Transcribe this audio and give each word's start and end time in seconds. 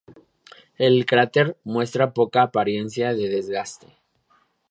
El 0.79 1.05
cráter 1.05 1.57
muestra 1.63 2.11
poca 2.11 2.41
apariencia 2.41 3.13
de 3.13 3.29
desgaste. 3.29 3.85